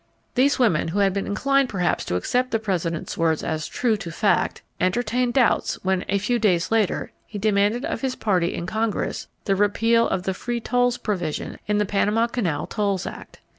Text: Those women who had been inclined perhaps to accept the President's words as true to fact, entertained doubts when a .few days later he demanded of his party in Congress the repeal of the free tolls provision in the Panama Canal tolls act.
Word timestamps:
Those 0.33 0.57
women 0.57 0.87
who 0.87 0.97
had 0.97 1.13
been 1.13 1.27
inclined 1.27 1.69
perhaps 1.69 2.03
to 2.05 2.15
accept 2.15 2.49
the 2.49 2.57
President's 2.57 3.19
words 3.19 3.43
as 3.43 3.67
true 3.67 3.95
to 3.97 4.09
fact, 4.09 4.63
entertained 4.79 5.35
doubts 5.35 5.77
when 5.83 6.05
a 6.09 6.17
.few 6.17 6.39
days 6.39 6.71
later 6.71 7.11
he 7.27 7.37
demanded 7.37 7.85
of 7.85 8.01
his 8.01 8.15
party 8.15 8.55
in 8.55 8.65
Congress 8.65 9.27
the 9.45 9.55
repeal 9.55 10.07
of 10.09 10.23
the 10.23 10.33
free 10.33 10.59
tolls 10.59 10.97
provision 10.97 11.59
in 11.67 11.77
the 11.77 11.85
Panama 11.85 12.25
Canal 12.25 12.65
tolls 12.65 13.05
act. 13.05 13.41